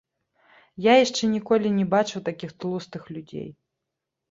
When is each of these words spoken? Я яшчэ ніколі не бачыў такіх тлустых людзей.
Я 0.85 0.93
яшчэ 1.05 1.23
ніколі 1.35 1.67
не 1.77 1.85
бачыў 1.93 2.25
такіх 2.31 2.57
тлустых 2.65 3.07
людзей. 3.17 3.49